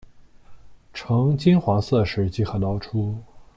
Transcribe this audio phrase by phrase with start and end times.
[0.95, 3.15] 呈金黄色时即可捞出。